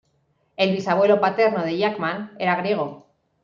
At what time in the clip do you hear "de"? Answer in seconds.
1.63-1.77